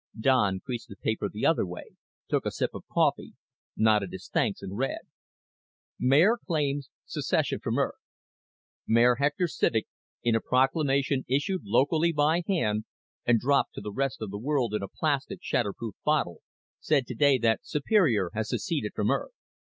Don 0.19 0.59
creased 0.61 0.87
the 0.89 0.95
paper 0.95 1.29
the 1.29 1.45
other 1.45 1.63
way, 1.63 1.95
took 2.27 2.47
a 2.47 2.49
sip 2.49 2.71
of 2.73 2.87
coffee, 2.91 3.35
nodded 3.77 4.11
his 4.11 4.29
thanks, 4.29 4.63
and 4.63 4.75
read: 4.75 5.01
MAYOR 5.99 6.39
CLAIMS 6.47 6.89
SECESSION 7.05 7.59
FROM 7.59 7.77
EARTH 7.77 7.99
_Mayor 8.89 9.17
Hector 9.19 9.45
Civek, 9.45 9.85
in 10.23 10.33
a 10.33 10.41
proclamation 10.41 11.23
issued 11.29 11.61
locally 11.65 12.11
by 12.11 12.41
hand 12.47 12.85
and 13.27 13.37
dropped 13.39 13.75
to 13.75 13.81
the 13.81 13.93
rest 13.93 14.23
of 14.23 14.31
the 14.31 14.39
world 14.39 14.73
in 14.73 14.81
a 14.81 14.87
plastic 14.87 15.37
shatter 15.43 15.71
proof 15.71 15.93
bottle, 16.03 16.41
said 16.79 17.05
today 17.05 17.37
that 17.37 17.63
Superior 17.63 18.31
has 18.33 18.49
seceded 18.49 18.93
from 18.95 19.11
Earth. 19.11 19.35